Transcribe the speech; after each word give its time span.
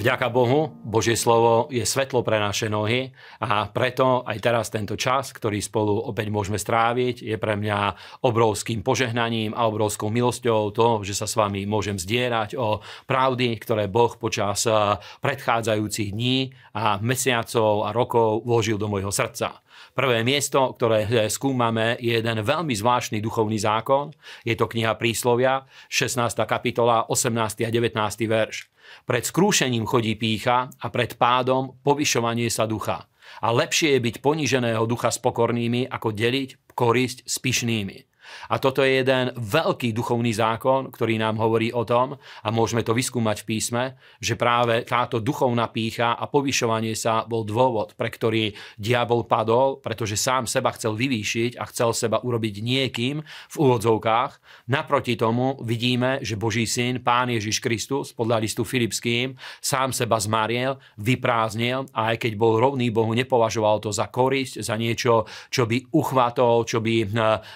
Vďaka 0.00 0.32
Bohu, 0.32 0.72
Božie 0.80 1.12
slovo 1.12 1.68
je 1.68 1.84
svetlo 1.84 2.24
pre 2.24 2.40
naše 2.40 2.72
nohy 2.72 3.12
a 3.36 3.68
preto 3.68 4.24
aj 4.24 4.38
teraz 4.40 4.72
tento 4.72 4.96
čas, 4.96 5.28
ktorý 5.28 5.60
spolu 5.60 5.92
opäť 5.92 6.32
môžeme 6.32 6.56
stráviť, 6.56 7.20
je 7.20 7.36
pre 7.36 7.52
mňa 7.60 7.78
obrovským 8.24 8.80
požehnaním 8.80 9.52
a 9.52 9.68
obrovskou 9.68 10.08
milosťou 10.08 10.72
to, 10.72 11.04
že 11.04 11.12
sa 11.12 11.28
s 11.28 11.36
vami 11.36 11.68
môžem 11.68 12.00
zdierať 12.00 12.56
o 12.56 12.80
pravdy, 13.04 13.52
ktoré 13.60 13.92
Boh 13.92 14.16
počas 14.16 14.64
eh, 14.64 14.72
predchádzajúcich 15.20 16.16
dní 16.16 16.48
a 16.72 16.96
mesiacov 17.04 17.84
a 17.84 17.92
rokov 17.92 18.48
vložil 18.48 18.80
do 18.80 18.88
môjho 18.88 19.12
srdca. 19.12 19.60
Prvé 19.92 20.24
miesto, 20.24 20.72
ktoré 20.80 21.04
eh, 21.04 21.28
skúmame, 21.28 22.00
je 22.00 22.16
jeden 22.16 22.40
veľmi 22.40 22.72
zvláštny 22.72 23.20
duchovný 23.20 23.60
zákon. 23.60 24.16
Je 24.48 24.56
to 24.56 24.64
kniha 24.64 24.96
Príslovia, 24.96 25.68
16. 25.92 26.40
kapitola, 26.48 27.04
18. 27.12 27.68
a 27.68 27.68
19. 27.68 28.00
verš. 28.24 28.79
Pred 29.06 29.22
skrúšením 29.22 29.86
chodí 29.86 30.18
pícha 30.18 30.68
a 30.68 30.86
pred 30.90 31.14
pádom 31.14 31.78
povyšovanie 31.86 32.50
sa 32.50 32.66
ducha. 32.66 33.06
A 33.40 33.54
lepšie 33.54 33.94
je 33.94 34.00
byť 34.02 34.16
poníženého 34.18 34.82
ducha 34.90 35.14
s 35.14 35.22
pokornými, 35.22 35.86
ako 35.86 36.10
deliť 36.10 36.74
korisť 36.74 37.28
s 37.30 37.38
pyšnými. 37.38 38.09
A 38.50 38.58
toto 38.58 38.82
je 38.82 39.02
jeden 39.02 39.32
veľký 39.36 39.94
duchovný 39.94 40.34
zákon, 40.34 40.90
ktorý 40.92 41.18
nám 41.18 41.38
hovorí 41.40 41.70
o 41.70 41.82
tom, 41.86 42.16
a 42.18 42.48
môžeme 42.52 42.84
to 42.84 42.94
vyskúmať 42.96 43.42
v 43.42 43.48
písme, 43.48 43.82
že 44.20 44.36
práve 44.36 44.84
táto 44.84 45.18
duchovná 45.18 45.68
pícha 45.72 46.14
a 46.14 46.24
povyšovanie 46.26 46.94
sa 46.94 47.24
bol 47.24 47.42
dôvod, 47.42 47.94
pre 47.94 48.12
ktorý 48.12 48.52
diabol 48.76 49.24
padol, 49.24 49.80
pretože 49.80 50.20
sám 50.20 50.46
seba 50.46 50.70
chcel 50.76 50.94
vyvýšiť 50.94 51.56
a 51.56 51.64
chcel 51.70 51.90
seba 51.96 52.20
urobiť 52.20 52.62
niekým 52.62 53.22
v 53.24 53.54
úvodzovkách. 53.56 54.66
Naproti 54.70 55.16
tomu 55.16 55.58
vidíme, 55.64 56.22
že 56.22 56.38
Boží 56.38 56.68
syn, 56.68 57.02
Pán 57.02 57.32
Ježiš 57.32 57.58
Kristus, 57.58 58.12
podľa 58.12 58.42
listu 58.44 58.62
Filipským, 58.62 59.34
sám 59.58 59.90
seba 59.96 60.20
zmariel, 60.20 60.78
vyprázdnil 61.00 61.90
a 61.96 62.14
aj 62.14 62.26
keď 62.26 62.32
bol 62.36 62.60
rovný 62.60 62.92
Bohu, 62.92 63.12
nepovažoval 63.16 63.80
to 63.80 63.90
za 63.90 64.12
korisť, 64.12 64.60
za 64.60 64.76
niečo, 64.76 65.24
čo 65.48 65.64
by 65.64 65.90
uchvatol, 65.96 66.68
čo 66.68 66.84
by, 66.84 67.08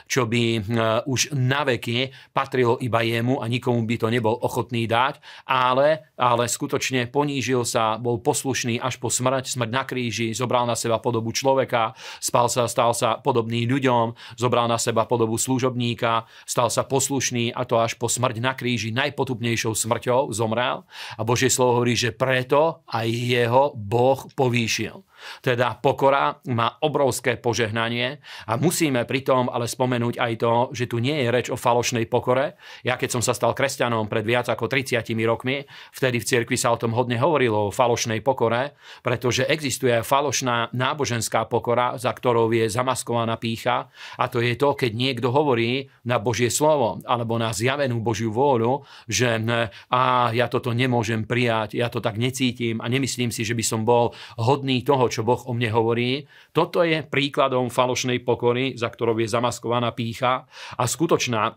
čo 0.08 0.24
by 0.26 0.63
už 1.04 1.34
na 1.36 1.64
veky 1.64 2.12
patrilo 2.32 2.80
iba 2.80 3.00
jemu 3.04 3.40
a 3.40 3.48
nikomu 3.48 3.84
by 3.84 3.96
to 4.00 4.08
nebol 4.08 4.36
ochotný 4.40 4.88
dať, 4.88 5.20
ale, 5.48 6.12
ale 6.16 6.44
skutočne 6.48 7.08
ponížil 7.08 7.66
sa, 7.68 8.00
bol 8.00 8.20
poslušný 8.20 8.80
až 8.80 8.98
po 8.98 9.12
smrť, 9.12 9.44
smrť 9.54 9.70
na 9.70 9.82
kríži, 9.84 10.32
zobral 10.32 10.64
na 10.64 10.76
seba 10.76 11.00
podobu 11.00 11.30
človeka, 11.34 11.96
spal 12.20 12.48
sa, 12.48 12.68
stal 12.70 12.92
sa 12.96 13.20
podobný 13.20 13.64
ľuďom, 13.68 14.36
zobral 14.38 14.66
na 14.66 14.80
seba 14.80 15.04
podobu 15.04 15.36
služobníka, 15.40 16.24
stal 16.44 16.68
sa 16.68 16.84
poslušný 16.84 17.52
a 17.52 17.62
to 17.68 17.80
až 17.80 17.96
po 17.96 18.08
smrť 18.08 18.36
na 18.40 18.52
kríži, 18.56 18.94
najpotupnejšou 18.94 19.72
smrťou 19.76 20.32
zomrel. 20.32 20.84
A 21.18 21.22
Božie 21.22 21.52
slovo 21.52 21.80
hovorí, 21.80 21.96
že 21.98 22.14
preto 22.14 22.84
aj 22.90 23.06
jeho 23.08 23.72
Boh 23.76 24.20
povýšil. 24.34 25.04
Teda 25.40 25.76
pokora 25.78 26.38
má 26.50 26.76
obrovské 26.80 27.36
požehnanie 27.38 28.18
a 28.48 28.56
musíme 28.56 29.06
pritom 29.08 29.48
ale 29.48 29.70
spomenúť 29.70 30.18
aj 30.20 30.32
to, 30.40 30.52
že 30.74 30.84
tu 30.90 30.98
nie 30.98 31.24
je 31.24 31.28
reč 31.30 31.46
o 31.48 31.58
falošnej 31.58 32.06
pokore. 32.10 32.58
Ja 32.82 32.98
keď 32.98 33.18
som 33.18 33.22
sa 33.22 33.36
stal 33.36 33.54
kresťanom 33.54 34.10
pred 34.10 34.26
viac 34.26 34.50
ako 34.50 34.66
30 34.66 35.06
rokmi, 35.24 35.64
vtedy 35.94 36.18
v 36.20 36.28
cirkvi 36.28 36.56
sa 36.58 36.74
o 36.74 36.80
tom 36.80 36.92
hodne 36.92 37.16
hovorilo 37.20 37.68
o 37.68 37.74
falošnej 37.74 38.20
pokore, 38.20 38.76
pretože 39.00 39.46
existuje 39.46 39.94
falošná 40.02 40.74
náboženská 40.74 41.46
pokora, 41.46 41.96
za 41.96 42.10
ktorou 42.10 42.50
je 42.50 42.66
zamaskovaná 42.68 43.36
pícha 43.38 43.88
a 44.18 44.24
to 44.26 44.42
je 44.42 44.58
to, 44.58 44.74
keď 44.74 44.90
niekto 44.92 45.28
hovorí 45.30 45.88
na 46.04 46.18
Božie 46.18 46.50
slovo 46.50 47.00
alebo 47.06 47.38
na 47.38 47.54
zjavenú 47.54 48.00
Božiu 48.00 48.34
vôľu, 48.34 48.82
že 49.06 49.36
a 49.90 50.30
ja 50.32 50.46
toto 50.48 50.70
nemôžem 50.70 51.26
prijať, 51.26 51.76
ja 51.76 51.90
to 51.90 51.98
tak 51.98 52.16
necítim 52.16 52.80
a 52.80 52.86
nemyslím 52.88 53.30
si, 53.30 53.42
že 53.42 53.56
by 53.56 53.64
som 53.64 53.80
bol 53.82 54.14
hodný 54.38 54.80
toho, 54.82 55.10
čo 55.14 55.22
Boh 55.22 55.38
o 55.46 55.54
mne 55.54 55.70
hovorí. 55.70 56.26
Toto 56.50 56.82
je 56.82 57.06
príkladom 57.06 57.70
falošnej 57.70 58.26
pokory, 58.26 58.74
za 58.74 58.90
ktorou 58.90 59.14
je 59.22 59.30
zamaskovaná 59.30 59.94
pícha 59.94 60.50
a 60.74 60.82
skutočná 60.82 61.54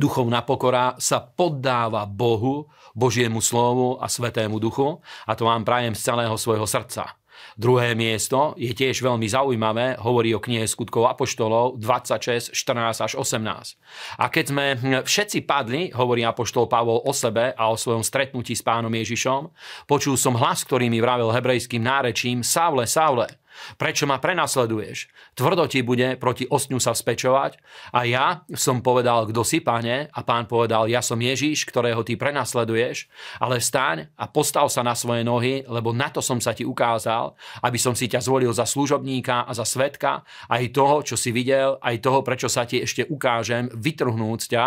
duchovná 0.00 0.40
pokora 0.46 0.96
sa 0.96 1.20
poddáva 1.20 2.08
Bohu, 2.08 2.70
Božiemu 2.96 3.44
slovu 3.44 4.00
a 4.00 4.08
Svetému 4.08 4.56
duchu 4.56 5.02
a 5.28 5.32
to 5.36 5.44
vám 5.44 5.66
prajem 5.66 5.92
z 5.92 6.00
celého 6.08 6.36
svojho 6.40 6.64
srdca. 6.64 7.19
Druhé 7.56 7.96
miesto 7.96 8.54
je 8.60 8.70
tiež 8.70 9.00
veľmi 9.00 9.24
zaujímavé, 9.24 9.98
hovorí 10.00 10.36
o 10.36 10.40
knihe 10.40 10.68
skutkov 10.68 11.08
Apoštolov 11.08 11.80
26, 11.80 12.52
14 12.52 13.06
až 13.06 13.12
18. 13.16 14.20
A 14.20 14.24
keď 14.28 14.44
sme 14.44 14.66
všetci 15.02 15.48
padli, 15.48 15.88
hovorí 15.90 16.22
Apoštol 16.22 16.68
Pavol 16.68 17.00
o 17.02 17.12
sebe 17.16 17.56
a 17.56 17.64
o 17.72 17.80
svojom 17.80 18.04
stretnutí 18.04 18.52
s 18.52 18.62
pánom 18.62 18.92
Ježišom, 18.92 19.48
počul 19.88 20.20
som 20.20 20.36
hlas, 20.36 20.62
ktorý 20.68 20.92
mi 20.92 21.00
vravel 21.00 21.32
hebrejským 21.32 21.80
nárečím 21.80 22.44
Savle, 22.44 22.84
Savle, 22.84 23.39
Prečo 23.76 24.08
ma 24.08 24.22
prenasleduješ? 24.22 25.10
Tvrdo 25.34 25.66
ti 25.66 25.80
bude 25.80 26.16
proti 26.20 26.46
ostňu 26.46 26.78
sa 26.80 26.92
vzpečovať. 26.92 27.60
A 27.94 28.04
ja 28.08 28.26
som 28.54 28.82
povedal, 28.84 29.30
kto 29.30 29.42
si, 29.46 29.60
pane? 29.60 30.10
A 30.10 30.20
pán 30.26 30.50
povedal, 30.50 30.90
ja 30.90 31.00
som 31.00 31.20
Ježíš, 31.20 31.68
ktorého 31.68 32.02
ty 32.02 32.16
prenasleduješ, 32.16 33.06
ale 33.38 33.62
vstaň 33.62 34.10
a 34.16 34.26
postav 34.28 34.66
sa 34.72 34.82
na 34.82 34.96
svoje 34.96 35.22
nohy, 35.24 35.62
lebo 35.68 35.94
na 35.94 36.08
to 36.10 36.20
som 36.20 36.38
sa 36.38 36.52
ti 36.56 36.66
ukázal, 36.66 37.34
aby 37.62 37.78
som 37.78 37.94
si 37.96 38.10
ťa 38.10 38.20
zvolil 38.22 38.52
za 38.52 38.66
služobníka 38.66 39.46
a 39.46 39.52
za 39.56 39.64
svetka, 39.64 40.22
aj 40.50 40.72
toho, 40.74 41.02
čo 41.06 41.16
si 41.16 41.30
videl, 41.30 41.78
aj 41.80 42.02
toho, 42.02 42.20
prečo 42.26 42.48
sa 42.50 42.66
ti 42.66 42.82
ešte 42.82 43.06
ukážem, 43.06 43.70
vytrhnúc 43.72 44.50
ťa 44.50 44.64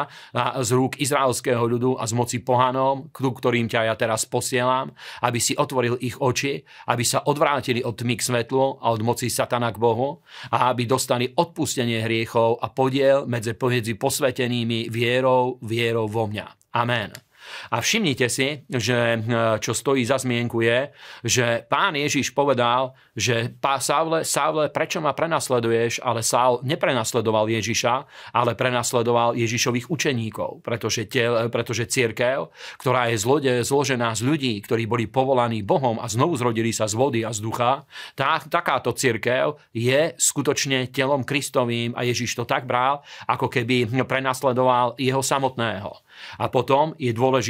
z 0.64 0.70
rúk 0.74 0.98
izraelského 0.98 1.62
ľudu 1.64 2.00
a 2.00 2.08
z 2.08 2.14
moci 2.16 2.38
pohanom, 2.42 3.10
ktorým 3.14 3.68
ťa 3.70 3.90
ja 3.92 3.96
teraz 3.98 4.26
posielam, 4.26 4.94
aby 5.22 5.40
si 5.42 5.54
otvoril 5.54 6.00
ich 6.00 6.18
oči, 6.18 6.64
aby 6.90 7.04
sa 7.06 7.22
odvrátili 7.26 7.84
od 7.84 7.94
tmy 7.98 8.16
k 8.18 8.26
svetlu 8.26 8.73
a 8.80 8.94
od 8.94 9.02
moci 9.02 9.28
satana 9.30 9.74
k 9.74 9.82
Bohu 9.82 10.22
a 10.54 10.72
aby 10.72 10.86
dostali 10.88 11.30
odpustenie 11.30 12.02
hriechov 12.06 12.62
a 12.62 12.70
podiel 12.70 13.26
medzi, 13.26 13.54
medzi 13.54 13.94
posvetenými 13.98 14.88
vierou, 14.88 15.58
vierou 15.62 16.08
vo 16.08 16.30
mňa. 16.30 16.74
Amen. 16.74 17.33
A 17.72 17.82
všimnite 17.82 18.28
si, 18.30 18.64
že 18.70 18.98
e, 18.98 19.18
čo 19.60 19.74
stojí 19.76 20.06
za 20.06 20.18
zmienku 20.18 20.62
je, 20.64 20.90
že 21.24 21.46
pán 21.68 21.96
Ježiš 21.96 22.32
povedal, 22.32 22.96
že 23.14 23.54
pá 23.60 23.78
Saule, 23.78 24.26
Saule, 24.26 24.70
prečo 24.74 25.04
ma 25.04 25.14
prenasleduješ? 25.14 26.02
Ale 26.02 26.26
Saul 26.26 26.64
neprenasledoval 26.66 27.50
Ježiša, 27.50 27.94
ale 28.34 28.58
prenasledoval 28.58 29.38
Ježišových 29.38 29.90
učeníkov, 29.92 30.66
pretože, 30.66 31.06
tel, 31.06 31.50
pretože 31.54 31.86
církev, 31.86 32.50
ktorá 32.82 33.12
je 33.14 33.18
zlode, 33.22 33.54
zložená 33.62 34.16
z 34.18 34.22
ľudí, 34.26 34.54
ktorí 34.64 34.90
boli 34.90 35.06
povolaní 35.06 35.62
Bohom 35.62 36.02
a 36.02 36.10
znovu 36.10 36.40
zrodili 36.40 36.74
sa 36.74 36.90
z 36.90 36.98
vody 36.98 37.22
a 37.22 37.32
z 37.36 37.44
ducha, 37.44 37.86
tá, 38.18 38.42
takáto 38.42 38.96
církev 38.96 39.60
je 39.76 40.16
skutočne 40.18 40.90
telom 40.90 41.22
Kristovým 41.22 41.94
a 41.94 42.06
Ježiš 42.08 42.38
to 42.38 42.46
tak 42.48 42.66
bral, 42.66 43.06
ako 43.30 43.50
keby 43.50 43.90
prenasledoval 44.06 44.96
jeho 44.98 45.22
samotného. 45.22 45.92
A 46.40 46.46
potom 46.48 46.94
je 46.96 47.10
dôležité, 47.10 47.43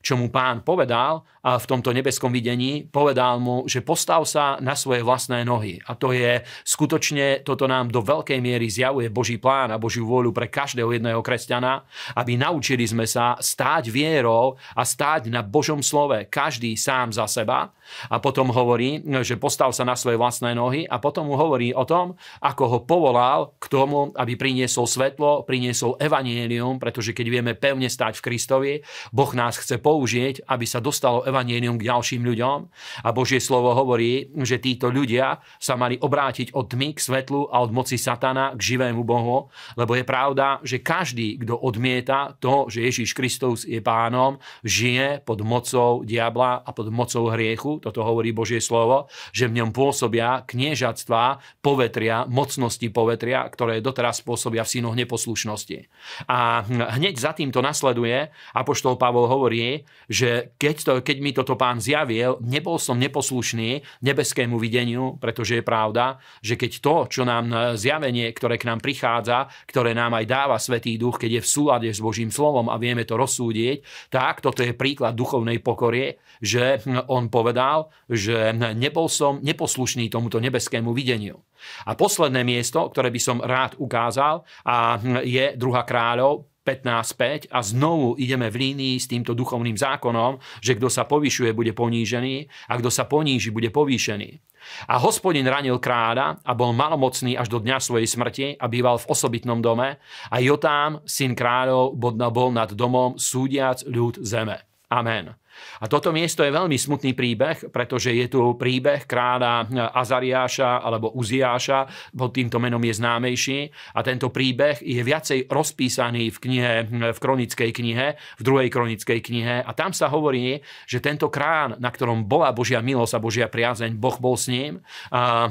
čo 0.00 0.14
mu 0.14 0.30
pán 0.30 0.62
povedal 0.62 1.26
a 1.44 1.60
v 1.60 1.68
tomto 1.68 1.92
nebeskom 1.92 2.32
videní, 2.32 2.88
povedal 2.88 3.36
mu, 3.36 3.68
že 3.68 3.84
postav 3.84 4.24
sa 4.24 4.56
na 4.64 4.72
svoje 4.72 5.04
vlastné 5.04 5.44
nohy. 5.44 5.76
A 5.84 5.92
to 5.92 6.16
je 6.16 6.40
skutočne, 6.64 7.44
toto 7.44 7.68
nám 7.68 7.92
do 7.92 8.00
veľkej 8.00 8.40
miery 8.40 8.70
zjavuje 8.72 9.12
Boží 9.12 9.36
plán 9.36 9.68
a 9.68 9.76
Božiu 9.76 10.08
vôľu 10.08 10.32
pre 10.32 10.48
každého 10.48 10.88
jedného 10.96 11.20
kresťana, 11.20 11.84
aby 12.16 12.40
naučili 12.40 12.88
sme 12.88 13.04
sa 13.04 13.36
stáť 13.36 13.92
vierou 13.92 14.56
a 14.72 14.82
stáť 14.88 15.28
na 15.28 15.44
Božom 15.44 15.84
slove, 15.84 16.16
každý 16.32 16.72
sám 16.80 17.12
za 17.12 17.28
seba. 17.28 17.76
A 18.08 18.16
potom 18.16 18.48
hovorí, 18.48 19.04
že 19.20 19.36
postav 19.36 19.68
sa 19.76 19.84
na 19.84 19.92
svoje 19.92 20.16
vlastné 20.16 20.56
nohy 20.56 20.88
a 20.88 20.96
potom 20.96 21.28
mu 21.28 21.36
hovorí 21.36 21.76
o 21.76 21.84
tom, 21.84 22.16
ako 22.40 22.64
ho 22.64 22.78
povolal 22.88 23.52
k 23.60 23.68
tomu, 23.68 24.08
aby 24.16 24.40
priniesol 24.40 24.88
svetlo, 24.88 25.44
priniesol 25.44 26.00
evanielium, 26.00 26.80
pretože 26.80 27.12
keď 27.12 27.26
vieme 27.28 27.52
pevne 27.52 27.92
stať 27.92 28.16
v 28.16 28.24
Kristovi, 28.24 28.72
Boh 29.14 29.30
nás 29.38 29.54
chce 29.54 29.78
použiť, 29.78 30.50
aby 30.50 30.66
sa 30.66 30.82
dostalo 30.82 31.22
evanielium 31.22 31.78
k 31.78 31.86
ďalším 31.86 32.26
ľuďom. 32.26 32.58
A 33.06 33.08
Božie 33.14 33.38
slovo 33.38 33.70
hovorí, 33.70 34.34
že 34.42 34.58
títo 34.58 34.90
ľudia 34.90 35.38
sa 35.62 35.78
mali 35.78 35.94
obrátiť 35.94 36.50
od 36.58 36.66
tmy 36.66 36.98
k 36.98 36.98
svetlu 36.98 37.46
a 37.46 37.62
od 37.62 37.70
moci 37.70 37.94
satana 37.94 38.58
k 38.58 38.74
živému 38.74 39.06
Bohu, 39.06 39.46
lebo 39.78 39.94
je 39.94 40.02
pravda, 40.02 40.58
že 40.66 40.82
každý, 40.82 41.38
kto 41.38 41.54
odmieta 41.54 42.34
to, 42.42 42.66
že 42.66 42.82
Ježíš 42.90 43.14
Kristus 43.14 43.62
je 43.62 43.78
pánom, 43.78 44.42
žije 44.66 45.22
pod 45.22 45.46
mocou 45.46 46.02
diabla 46.02 46.66
a 46.66 46.70
pod 46.74 46.90
mocou 46.90 47.30
hriechu, 47.30 47.78
toto 47.78 48.02
hovorí 48.02 48.34
Božie 48.34 48.58
slovo, 48.58 49.06
že 49.30 49.46
v 49.46 49.62
ňom 49.62 49.70
pôsobia 49.70 50.42
kniežatstva, 50.42 51.38
povetria, 51.62 52.26
mocnosti 52.26 52.90
povetria, 52.90 53.46
ktoré 53.46 53.78
doteraz 53.78 54.26
pôsobia 54.26 54.66
v 54.66 54.72
synoch 54.74 54.98
neposlušnosti. 54.98 55.86
A 56.26 56.66
hneď 56.98 57.14
za 57.14 57.30
týmto 57.30 57.62
nasleduje 57.62 58.34
apoštol 58.56 58.98
Pavol 59.04 59.28
hovorí, 59.28 59.84
že 60.08 60.56
keď, 60.56 60.76
to, 60.80 60.92
keď 61.04 61.16
mi 61.20 61.36
toto 61.36 61.60
pán 61.60 61.76
zjavil, 61.76 62.40
nebol 62.40 62.80
som 62.80 62.96
neposlušný 62.96 63.84
nebeskému 64.00 64.56
videniu, 64.56 65.20
pretože 65.20 65.60
je 65.60 65.64
pravda, 65.66 66.16
že 66.40 66.56
keď 66.56 66.72
to, 66.80 66.96
čo 67.12 67.22
nám 67.28 67.76
zjavenie, 67.76 68.32
ktoré 68.32 68.56
k 68.56 68.64
nám 68.72 68.80
prichádza, 68.80 69.52
ktoré 69.68 69.92
nám 69.92 70.16
aj 70.16 70.24
dáva 70.24 70.56
Svetý 70.56 70.96
Duch, 70.96 71.20
keď 71.20 71.36
je 71.36 71.44
v 71.44 71.52
súlade 71.52 71.88
s 71.92 72.00
Božím 72.00 72.32
slovom 72.32 72.72
a 72.72 72.80
vieme 72.80 73.04
to 73.04 73.20
rozsúdiť, 73.20 74.08
tak 74.08 74.40
toto 74.40 74.64
je 74.64 74.72
príklad 74.72 75.12
duchovnej 75.12 75.60
pokorie, 75.60 76.16
že 76.40 76.80
on 77.12 77.28
povedal, 77.28 77.92
že 78.08 78.56
nebol 78.56 79.12
som 79.12 79.44
neposlušný 79.44 80.08
tomuto 80.08 80.40
nebeskému 80.40 80.96
videniu. 80.96 81.44
A 81.84 81.92
posledné 81.92 82.40
miesto, 82.40 82.88
ktoré 82.88 83.12
by 83.12 83.20
som 83.20 83.44
rád 83.44 83.76
ukázal, 83.76 84.48
a 84.64 84.96
je 85.20 85.52
druhá 85.60 85.84
kráľov, 85.84 86.53
15.5 86.64 87.52
a 87.52 87.60
znovu 87.60 88.16
ideme 88.16 88.48
v 88.48 88.72
línii 88.72 88.96
s 88.96 89.06
týmto 89.06 89.36
duchovným 89.36 89.76
zákonom, 89.76 90.40
že 90.64 90.74
kto 90.74 90.88
sa 90.88 91.04
povyšuje, 91.04 91.52
bude 91.52 91.76
ponížený 91.76 92.48
a 92.72 92.80
kto 92.80 92.88
sa 92.88 93.04
poníži, 93.04 93.52
bude 93.52 93.68
povýšený. 93.68 94.40
A 94.88 94.96
hospodin 94.96 95.44
ranil 95.44 95.76
kráľa 95.76 96.40
a 96.40 96.52
bol 96.56 96.72
malomocný 96.72 97.36
až 97.36 97.52
do 97.52 97.60
dňa 97.60 97.76
svojej 97.84 98.08
smrti 98.08 98.46
a 98.56 98.64
býval 98.64 98.96
v 98.96 99.08
osobitnom 99.12 99.60
dome 99.60 100.00
a 100.32 100.36
Jotám, 100.40 101.04
syn 101.04 101.36
kráľov, 101.36 101.92
bol 102.32 102.48
nad 102.48 102.72
domom 102.72 103.20
súdiac 103.20 103.84
ľud 103.84 104.24
zeme. 104.24 104.64
Amen. 104.88 105.36
A 105.82 105.90
toto 105.90 106.10
miesto 106.14 106.42
je 106.42 106.54
veľmi 106.54 106.76
smutný 106.78 107.12
príbeh, 107.12 107.70
pretože 107.70 108.10
je 108.14 108.26
tu 108.30 108.54
príbeh 108.54 109.04
kráľa 109.06 109.68
Azariáša 109.92 110.82
alebo 110.82 111.12
Uziáša, 111.14 112.12
pod 112.14 112.34
týmto 112.34 112.58
menom 112.58 112.82
je 112.82 112.94
známejší. 112.94 113.58
A 113.94 114.00
tento 114.02 114.30
príbeh 114.30 114.80
je 114.82 115.02
viacej 115.02 115.46
rozpísaný 115.50 116.30
v, 116.34 116.38
knihe, 116.38 116.72
v 117.12 117.18
kronickej 117.18 117.70
knihe, 117.70 118.06
v 118.18 118.42
druhej 118.42 118.68
kronickej 118.70 119.20
knihe. 119.20 119.62
A 119.62 119.70
tam 119.76 119.94
sa 119.94 120.10
hovorí, 120.10 120.62
že 120.88 120.98
tento 120.98 121.30
krán, 121.30 121.76
na 121.78 121.90
ktorom 121.90 122.26
bola 122.26 122.50
Božia 122.54 122.82
milosť 122.82 123.14
a 123.14 123.22
Božia 123.22 123.46
priazeň, 123.50 123.94
Boh 123.94 124.16
bol 124.18 124.34
s 124.34 124.48
ním 124.50 124.80
a, 125.12 125.50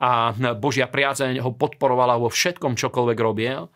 a 0.00 0.10
Božia 0.58 0.90
priazeň 0.90 1.40
ho 1.40 1.54
podporovala 1.54 2.18
vo 2.20 2.28
všetkom, 2.28 2.74
čokoľvek 2.76 3.18
robil. 3.20 3.70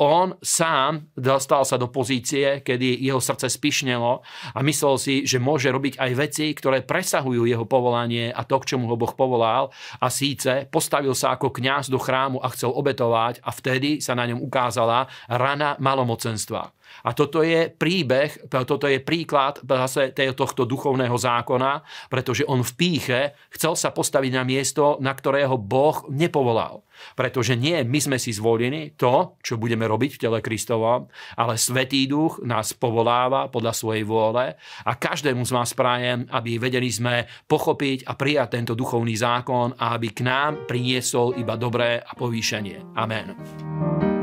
On 0.00 0.26
sám 0.40 1.12
dostal 1.14 1.62
sa 1.68 1.76
do 1.78 1.92
pozície, 1.92 2.64
kedy 2.64 3.04
jeho 3.04 3.20
srdce 3.20 3.46
spišnelo 3.52 4.24
a 4.54 4.58
myslel 4.64 4.96
si, 4.96 5.14
že 5.28 5.36
môže 5.36 5.68
robiť 5.68 6.00
aj 6.00 6.10
veci, 6.16 6.56
ktoré 6.56 6.80
presahujú 6.80 7.44
jeho 7.44 7.68
povolanie 7.68 8.32
a 8.32 8.40
to, 8.48 8.56
k 8.64 8.74
čomu 8.74 8.88
ho 8.88 8.96
Boh 8.96 9.12
povolal. 9.12 9.68
A 10.00 10.08
síce 10.08 10.64
postavil 10.72 11.12
sa 11.12 11.36
ako 11.36 11.52
kňaz 11.52 11.92
do 11.92 12.00
chrámu 12.00 12.40
a 12.40 12.48
chcel 12.56 12.72
obetovať 12.72 13.44
a 13.44 13.52
vtedy 13.52 14.00
sa 14.00 14.16
na 14.16 14.24
ňom 14.24 14.40
ukázala 14.40 15.06
rana 15.28 15.76
malomocenstva. 15.76 16.72
A 17.04 17.12
toto 17.12 17.44
je 17.44 17.68
príbeh, 17.68 18.48
toto 18.48 18.88
je 18.88 19.02
príklad 19.02 19.60
zase 19.60 20.16
tohto 20.32 20.64
duchovného 20.64 21.14
zákona, 21.14 21.84
pretože 22.08 22.48
on 22.48 22.64
v 22.64 22.72
píche 22.74 23.20
chcel 23.52 23.76
sa 23.76 23.92
postaviť 23.92 24.32
na 24.32 24.44
miesto, 24.46 24.96
na 25.04 25.12
ktorého 25.12 25.60
Boh 25.60 26.06
nepovolal. 26.08 26.86
Pretože 27.18 27.58
nie 27.58 27.82
my 27.82 27.98
sme 27.98 28.18
si 28.22 28.30
zvolení 28.30 28.94
to, 28.94 29.36
čo 29.42 29.58
budeme 29.58 29.84
robiť 29.84 30.10
v 30.14 30.20
tele 30.22 30.38
Kristovom, 30.38 31.10
ale 31.34 31.58
Svetý 31.58 32.06
Duch 32.06 32.38
nás 32.46 32.70
povoláva 32.70 33.50
podľa 33.50 33.74
svojej 33.74 34.06
vôle 34.06 34.54
a 34.86 34.92
každému 34.94 35.42
z 35.42 35.52
vás 35.52 35.74
prajem, 35.74 36.24
aby 36.30 36.62
vedeli 36.62 36.88
sme 36.88 37.26
pochopiť 37.50 38.06
a 38.06 38.14
prijať 38.14 38.48
tento 38.54 38.78
duchovný 38.78 39.18
zákon 39.18 39.74
a 39.74 39.98
aby 39.98 40.14
k 40.14 40.22
nám 40.22 40.70
priniesol 40.70 41.34
iba 41.34 41.58
dobré 41.58 41.98
a 41.98 42.14
povýšenie. 42.14 42.94
Amen. 42.94 44.13